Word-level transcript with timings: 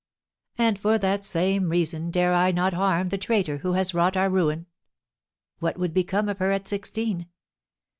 "And 0.57 0.79
for 0.79 0.97
that 0.97 1.23
same 1.23 1.69
reason 1.69 2.09
dare 2.09 2.33
I 2.33 2.49
not 2.49 2.73
harm 2.73 3.09
the 3.09 3.19
traitor 3.19 3.57
who 3.59 3.73
has 3.73 3.93
wrought 3.93 4.17
our 4.17 4.31
ruin. 4.31 4.65
What 5.59 5.77
would 5.77 5.93
become 5.93 6.27
of 6.27 6.39
her 6.39 6.49
at 6.51 6.67
sixteen? 6.67 7.27